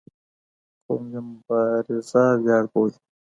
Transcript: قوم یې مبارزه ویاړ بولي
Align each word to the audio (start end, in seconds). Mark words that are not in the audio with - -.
قوم 0.85 1.03
یې 1.13 1.21
مبارزه 1.29 2.23
ویاړ 2.41 2.63
بولي 2.71 2.97